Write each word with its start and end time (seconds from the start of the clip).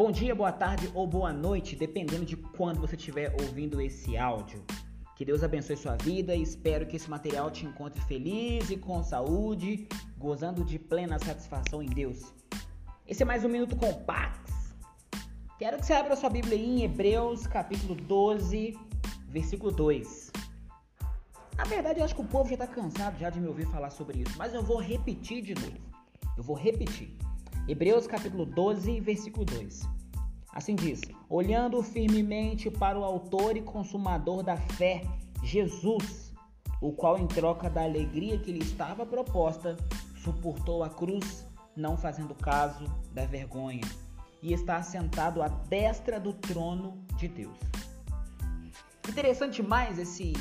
Bom 0.00 0.10
dia, 0.10 0.34
boa 0.34 0.50
tarde 0.50 0.90
ou 0.94 1.06
boa 1.06 1.30
noite, 1.30 1.76
dependendo 1.76 2.24
de 2.24 2.34
quando 2.34 2.80
você 2.80 2.96
estiver 2.96 3.36
ouvindo 3.38 3.82
esse 3.82 4.16
áudio. 4.16 4.64
Que 5.14 5.26
Deus 5.26 5.42
abençoe 5.42 5.76
sua 5.76 5.94
vida 5.96 6.34
e 6.34 6.40
espero 6.40 6.86
que 6.86 6.96
esse 6.96 7.10
material 7.10 7.50
te 7.50 7.66
encontre 7.66 8.00
feliz 8.06 8.70
e 8.70 8.78
com 8.78 9.02
saúde, 9.02 9.86
gozando 10.16 10.64
de 10.64 10.78
plena 10.78 11.18
satisfação 11.18 11.82
em 11.82 11.86
Deus. 11.90 12.32
Esse 13.06 13.24
é 13.24 13.26
mais 13.26 13.44
um 13.44 13.50
Minuto 13.50 13.76
com 13.76 13.92
Pax. 13.92 14.74
Quero 15.58 15.76
que 15.76 15.84
você 15.84 15.92
abra 15.92 16.16
sua 16.16 16.30
Bíblia 16.30 16.56
em 16.56 16.82
Hebreus, 16.82 17.46
capítulo 17.46 17.94
12, 17.94 18.78
versículo 19.28 19.70
2. 19.70 20.32
Na 21.58 21.64
verdade, 21.64 21.98
eu 21.98 22.06
acho 22.06 22.14
que 22.14 22.22
o 22.22 22.26
povo 22.26 22.48
já 22.48 22.54
está 22.54 22.66
cansado 22.66 23.18
já 23.18 23.28
de 23.28 23.38
me 23.38 23.48
ouvir 23.48 23.66
falar 23.66 23.90
sobre 23.90 24.20
isso, 24.20 24.32
mas 24.38 24.54
eu 24.54 24.62
vou 24.62 24.80
repetir 24.80 25.42
de 25.42 25.54
novo. 25.54 25.76
Eu 26.38 26.42
vou 26.42 26.56
repetir. 26.56 27.14
Hebreus 27.70 28.04
capítulo 28.04 28.44
12, 28.44 28.98
versículo 28.98 29.44
2. 29.44 29.82
Assim 30.52 30.74
diz: 30.74 31.02
Olhando 31.28 31.80
firmemente 31.84 32.68
para 32.68 32.98
o 32.98 33.04
Autor 33.04 33.56
e 33.56 33.62
Consumador 33.62 34.42
da 34.42 34.56
fé, 34.56 35.04
Jesus, 35.40 36.34
o 36.80 36.90
qual, 36.90 37.16
em 37.16 37.28
troca 37.28 37.70
da 37.70 37.84
alegria 37.84 38.36
que 38.40 38.50
lhe 38.50 38.58
estava 38.58 39.06
proposta, 39.06 39.76
suportou 40.16 40.82
a 40.82 40.90
cruz, 40.90 41.46
não 41.76 41.96
fazendo 41.96 42.34
caso 42.34 42.86
da 43.12 43.24
vergonha, 43.24 43.86
e 44.42 44.52
está 44.52 44.78
assentado 44.78 45.40
à 45.40 45.46
destra 45.46 46.18
do 46.18 46.32
trono 46.32 46.98
de 47.16 47.28
Deus. 47.28 47.56
Interessante 49.08 49.62
mais 49.62 49.96
esse, 49.96 50.32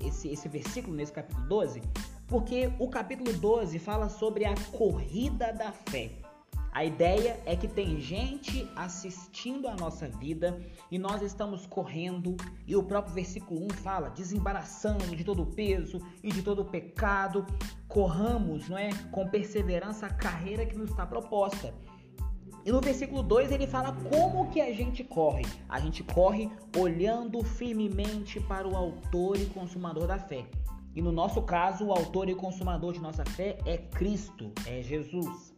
esse, 0.00 0.28
esse 0.28 0.48
versículo 0.48 0.94
nesse 0.94 1.12
capítulo 1.12 1.48
12, 1.48 1.82
porque 2.28 2.72
o 2.78 2.88
capítulo 2.88 3.32
12 3.32 3.76
fala 3.80 4.08
sobre 4.08 4.44
a 4.44 4.54
corrida 4.70 5.52
da 5.52 5.72
fé. 5.72 6.29
A 6.72 6.84
ideia 6.84 7.40
é 7.46 7.56
que 7.56 7.66
tem 7.66 8.00
gente 8.00 8.70
assistindo 8.76 9.66
a 9.66 9.74
nossa 9.74 10.08
vida 10.08 10.60
e 10.88 10.98
nós 10.98 11.20
estamos 11.20 11.66
correndo, 11.66 12.36
e 12.64 12.76
o 12.76 12.82
próprio 12.82 13.12
versículo 13.12 13.64
1 13.64 13.70
fala: 13.70 14.08
desembaraçando 14.10 15.16
de 15.16 15.24
todo 15.24 15.42
o 15.42 15.46
peso 15.46 16.00
e 16.22 16.30
de 16.30 16.42
todo 16.42 16.62
o 16.62 16.64
pecado, 16.64 17.44
corramos, 17.88 18.68
não 18.68 18.78
é, 18.78 18.90
com 19.10 19.28
perseverança 19.28 20.06
a 20.06 20.14
carreira 20.14 20.64
que 20.64 20.76
nos 20.76 20.90
está 20.90 21.04
proposta. 21.04 21.74
E 22.64 22.70
no 22.70 22.80
versículo 22.80 23.22
2 23.22 23.50
ele 23.50 23.66
fala 23.66 23.96
como 24.08 24.48
que 24.50 24.60
a 24.60 24.72
gente 24.72 25.02
corre. 25.02 25.44
A 25.68 25.80
gente 25.80 26.04
corre 26.04 26.50
olhando 26.76 27.42
firmemente 27.42 28.38
para 28.38 28.68
o 28.68 28.76
autor 28.76 29.36
e 29.40 29.46
consumador 29.46 30.06
da 30.06 30.18
fé. 30.18 30.46
E 30.94 31.00
no 31.00 31.10
nosso 31.10 31.40
caso, 31.42 31.86
o 31.86 31.92
autor 31.92 32.28
e 32.28 32.34
consumador 32.34 32.92
de 32.92 33.00
nossa 33.00 33.24
fé 33.24 33.58
é 33.64 33.78
Cristo, 33.78 34.52
é 34.66 34.82
Jesus. 34.82 35.49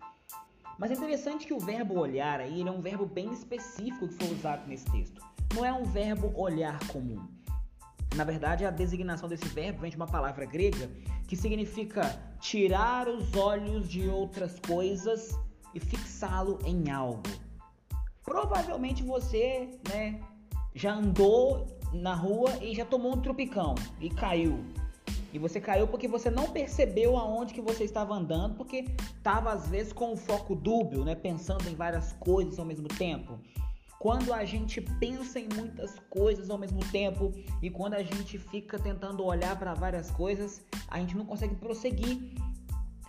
Mas 0.78 0.91
é 0.91 0.95
interessante 0.95 1.47
que 1.47 1.55
o 1.55 1.59
verbo 1.59 1.98
olhar 1.98 2.41
aí 2.41 2.61
ele 2.61 2.69
é 2.69 2.73
um 2.73 2.81
verbo 2.81 3.06
bem 3.06 3.33
específico 3.33 4.09
que 4.09 4.15
foi 4.15 4.34
usado 4.34 4.67
nesse 4.67 4.84
texto. 4.87 5.20
Não 5.55 5.65
é 5.65 5.73
um 5.73 5.84
verbo 5.84 6.33
olhar 6.34 6.78
comum. 6.89 7.27
Na 8.17 8.25
verdade, 8.25 8.65
a 8.65 8.70
designação 8.70 9.28
desse 9.28 9.47
verbo 9.48 9.81
vem 9.81 9.91
de 9.91 9.97
uma 9.97 10.06
palavra 10.06 10.45
grega 10.45 10.91
que 11.27 11.37
significa 11.37 12.03
tirar 12.41 13.09
os 13.09 13.34
olhos 13.34 13.89
de 13.89 14.09
outras 14.09 14.59
coisas 14.61 15.39
e 15.75 15.81
fixá-lo 15.81 16.59
em 16.65 16.91
algo. 16.91 17.23
Provavelmente 18.23 19.03
você, 19.03 19.70
né, 19.89 20.20
já 20.75 20.95
andou 20.95 21.67
na 21.93 22.15
rua 22.15 22.50
e 22.62 22.75
já 22.75 22.84
tomou 22.84 23.15
um 23.15 23.20
tropicão 23.20 23.75
e 24.00 24.11
caiu. 24.11 24.65
E 25.33 25.38
você 25.38 25.61
caiu 25.61 25.88
porque 25.88 26.06
você 26.06 26.30
não 26.30 26.50
percebeu 26.50 27.16
aonde 27.16 27.55
que 27.55 27.61
você 27.61 27.84
estava 27.84 28.14
andando, 28.14 28.55
porque 28.55 28.84
estava 29.16 29.50
às 29.50 29.69
vezes 29.69 29.92
com 29.92 30.12
o 30.12 30.16
foco 30.16 30.55
dúbio, 30.55 31.05
né, 31.05 31.14
pensando 31.14 31.69
em 31.69 31.75
várias 31.75 32.12
coisas 32.12 32.58
ao 32.58 32.66
mesmo 32.66 32.86
tempo. 32.88 33.41
Quando 33.98 34.32
a 34.32 34.44
gente 34.44 34.81
pensa 34.81 35.38
em 35.38 35.48
muitas 35.54 35.98
coisas 36.10 36.50
ao 36.50 36.59
mesmo 36.59 36.81
tempo 36.91 37.32
e 37.62 37.71
quando 37.71 37.94
a 37.94 38.03
gente 38.03 38.37
fica 38.37 38.78
tentando 38.78 39.25
olhar 39.25 39.56
para 39.59 39.75
várias 39.75 40.10
coisas, 40.10 40.60
a 40.88 40.98
gente 40.98 41.16
não 41.16 41.25
consegue 41.25 41.54
prosseguir. 41.54 42.34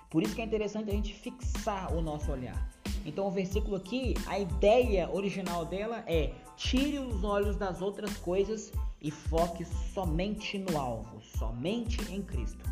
Por 0.09 0.22
isso 0.22 0.35
que 0.35 0.41
é 0.41 0.45
interessante 0.45 0.91
a 0.91 0.94
gente 0.94 1.13
fixar 1.13 1.91
o 1.94 2.01
nosso 2.01 2.31
olhar. 2.31 2.82
Então 3.06 3.28
o 3.28 3.31
versículo 3.31 3.75
aqui, 3.75 4.14
a 4.28 4.40
ideia 4.40 5.09
original 5.12 5.66
dela 5.66 6.03
é: 6.08 6.31
tire 6.56 7.00
os 7.00 7.24
olhos 7.24 7.56
das 7.56 7.81
outras 7.81 8.16
coisas 8.18 8.72
e 9.02 9.12
foque 9.12 9.66
somente 9.94 10.58
no 10.58 10.80
alvo, 10.80 11.22
somente 11.22 12.00
em 12.12 12.22
Cristo. 12.22 12.63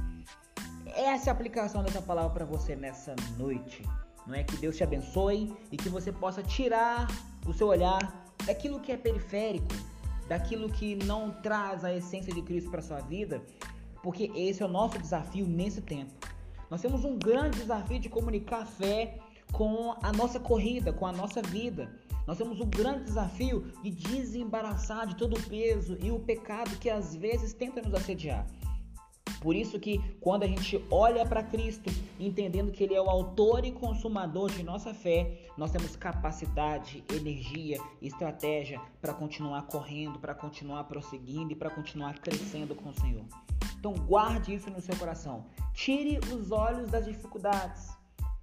Essa 0.96 1.30
é 1.30 1.32
a 1.32 1.34
aplicação 1.34 1.84
dessa 1.84 2.02
palavra 2.02 2.32
para 2.32 2.46
você 2.46 2.76
nessa 2.76 3.16
noite. 3.38 3.84
Não 4.26 4.36
é 4.36 4.44
que 4.44 4.56
Deus 4.58 4.78
te 4.78 4.84
abençoe 4.84 5.54
e 5.72 5.78
que 5.78 5.90
você 5.90 6.12
possa 6.12 6.44
tirar 6.44 7.08
o 7.46 7.54
seu 7.54 7.68
olhar 7.68 8.00
daquilo 8.46 8.80
que 8.80 8.92
é 8.92 8.98
periférico, 8.98 9.74
daquilo 10.28 10.70
que 10.70 10.96
não 10.96 11.32
traz 11.32 11.84
a 11.84 11.94
essência 11.94 12.34
de 12.34 12.42
Cristo 12.42 12.70
para 12.70 12.82
sua 12.82 13.00
vida, 13.00 13.42
porque 14.04 14.32
esse 14.36 14.62
é 14.62 14.66
o 14.66 14.70
nosso 14.70 14.98
desafio 15.00 15.46
nesse 15.48 15.82
tempo. 15.82 16.12
Nós 16.70 16.82
temos 16.82 17.04
um 17.04 17.18
grande 17.18 17.60
desafio 17.60 18.00
de 18.00 18.10
comunicar 18.10 18.66
fé 18.66 19.18
com 19.52 19.96
a 20.02 20.12
nossa 20.12 20.40
corrida, 20.40 20.94
com 20.94 21.06
a 21.06 21.12
nossa 21.12 21.42
vida. 21.42 21.92
Nós 22.28 22.38
temos 22.38 22.60
um 22.60 22.70
grande 22.70 23.06
desafio 23.06 23.72
de 23.84 23.90
desembaraçar 23.90 25.08
de 25.08 25.16
todo 25.16 25.38
o 25.38 25.50
peso 25.50 25.98
e 26.02 26.12
o 26.12 26.20
pecado 26.20 26.78
que 26.78 26.90
às 26.90 27.16
vezes 27.16 27.54
tenta 27.54 27.82
nos 27.82 27.94
assediar. 27.94 28.46
Por 29.42 29.56
isso 29.56 29.80
que 29.80 29.98
quando 30.20 30.44
a 30.44 30.48
gente 30.48 30.86
olha 30.92 31.26
para 31.26 31.42
Cristo, 31.42 31.90
entendendo 32.20 32.72
que 32.72 32.84
ele 32.84 32.94
é 32.94 33.02
o 33.02 33.10
autor 33.10 33.66
e 33.66 33.72
consumador 33.72 34.52
de 34.52 34.62
nossa 34.62 34.94
fé, 34.94 35.50
nós 35.58 35.72
temos 35.72 35.96
capacidade, 35.96 37.04
energia, 37.12 37.80
estratégia 38.00 38.80
para 39.02 39.16
continuar 39.16 39.64
correndo, 39.64 40.20
para 40.20 40.36
continuar 40.36 40.84
prosseguindo 40.84 41.54
e 41.54 41.56
para 41.56 41.72
continuar 41.72 42.20
crescendo 42.20 42.76
com 42.76 42.90
o 42.90 42.94
Senhor. 42.94 43.26
Então 43.80 43.94
guarde 43.94 44.54
isso 44.54 44.70
no 44.70 44.80
seu 44.80 44.96
coração. 44.96 45.48
Tire 45.74 46.20
os 46.32 46.52
olhos 46.52 46.92
das 46.92 47.06
dificuldades. 47.06 47.90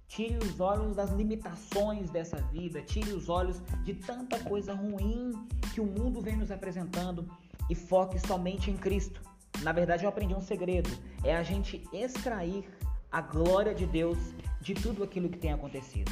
Tire 0.09 0.39
os 0.39 0.59
olhos 0.59 0.95
das 0.95 1.11
limitações 1.11 2.09
dessa 2.09 2.37
vida, 2.51 2.81
tire 2.81 3.11
os 3.11 3.29
olhos 3.29 3.61
de 3.83 3.93
tanta 3.93 4.39
coisa 4.39 4.73
ruim 4.73 5.31
que 5.71 5.79
o 5.79 5.85
mundo 5.85 6.19
vem 6.19 6.35
nos 6.35 6.49
apresentando 6.49 7.29
e 7.69 7.75
foque 7.75 8.19
somente 8.19 8.71
em 8.71 8.75
Cristo. 8.75 9.21
Na 9.61 9.71
verdade, 9.71 10.03
eu 10.03 10.09
aprendi 10.09 10.33
um 10.33 10.41
segredo: 10.41 10.89
é 11.23 11.35
a 11.35 11.43
gente 11.43 11.87
extrair 11.93 12.67
a 13.11 13.21
glória 13.21 13.73
de 13.73 13.85
Deus 13.85 14.17
de 14.59 14.73
tudo 14.73 15.03
aquilo 15.03 15.29
que 15.29 15.37
tem 15.37 15.53
acontecido. 15.53 16.11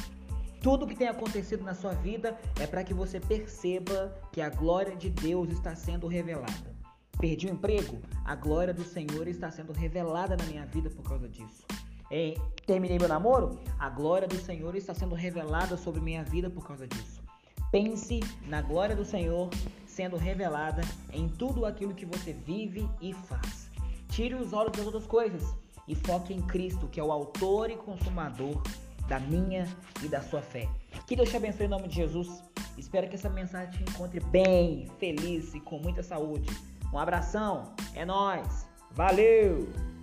Tudo 0.62 0.86
que 0.86 0.94
tem 0.94 1.08
acontecido 1.08 1.64
na 1.64 1.74
sua 1.74 1.92
vida 1.92 2.38
é 2.60 2.68
para 2.68 2.84
que 2.84 2.94
você 2.94 3.18
perceba 3.18 4.16
que 4.32 4.40
a 4.40 4.48
glória 4.48 4.94
de 4.94 5.10
Deus 5.10 5.50
está 5.50 5.74
sendo 5.74 6.06
revelada. 6.06 6.76
Perdi 7.18 7.48
o 7.48 7.50
emprego? 7.50 8.00
A 8.24 8.36
glória 8.36 8.72
do 8.72 8.84
Senhor 8.84 9.26
está 9.26 9.50
sendo 9.50 9.72
revelada 9.72 10.36
na 10.36 10.44
minha 10.44 10.64
vida 10.64 10.88
por 10.88 11.02
causa 11.02 11.28
disso. 11.28 11.66
É, 12.10 12.34
terminei 12.66 12.98
meu 12.98 13.08
namoro? 13.08 13.58
A 13.78 13.88
glória 13.88 14.26
do 14.26 14.36
Senhor 14.36 14.74
está 14.74 14.94
sendo 14.94 15.14
revelada 15.14 15.76
sobre 15.76 16.00
minha 16.00 16.24
vida 16.24 16.48
por 16.48 16.66
causa 16.66 16.86
disso. 16.86 17.22
Pense 17.70 18.20
na 18.46 18.62
glória 18.62 18.96
do 18.96 19.04
Senhor 19.04 19.50
sendo 19.86 20.16
revelada 20.16 20.82
em 21.12 21.28
tudo 21.28 21.66
aquilo 21.66 21.94
que 21.94 22.06
você 22.06 22.32
vive 22.32 22.88
e 23.00 23.12
faz. 23.12 23.68
Tire 24.08 24.34
os 24.34 24.52
olhos 24.52 24.72
das 24.72 24.86
outras 24.86 25.06
coisas 25.06 25.42
e 25.86 25.94
foque 25.94 26.32
em 26.32 26.40
Cristo, 26.42 26.86
que 26.88 26.98
é 26.98 27.04
o 27.04 27.12
autor 27.12 27.70
e 27.70 27.76
consumador 27.76 28.62
da 29.06 29.18
minha 29.18 29.66
e 30.02 30.08
da 30.08 30.22
sua 30.22 30.40
fé. 30.40 30.68
Que 31.06 31.16
Deus 31.16 31.28
te 31.28 31.36
abençoe 31.36 31.66
em 31.66 31.70
nome 31.70 31.88
de 31.88 31.96
Jesus. 31.96 32.42
Espero 32.76 33.08
que 33.08 33.16
essa 33.16 33.28
mensagem 33.28 33.70
te 33.72 33.90
encontre 33.90 34.20
bem, 34.20 34.86
feliz 34.98 35.54
e 35.54 35.60
com 35.60 35.78
muita 35.78 36.02
saúde. 36.02 36.48
Um 36.92 36.98
abração, 36.98 37.74
é 37.94 38.04
nós. 38.04 38.66
Valeu! 38.92 39.97